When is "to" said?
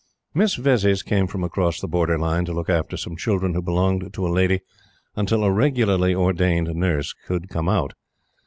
2.45-2.53, 4.15-4.25